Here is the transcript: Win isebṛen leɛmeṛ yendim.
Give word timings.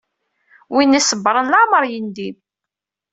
Win 0.75 0.97
isebṛen 0.99 1.49
leɛmeṛ 1.53 1.83
yendim. 1.91 2.35